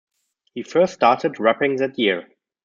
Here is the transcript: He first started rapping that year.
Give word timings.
He 0.55 0.63
first 0.63 0.95
started 0.95 1.39
rapping 1.39 1.75
that 1.75 1.99
year. 1.99 2.25